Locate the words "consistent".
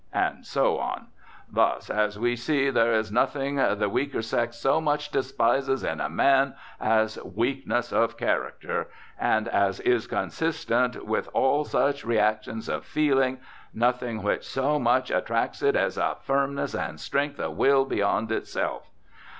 10.07-11.05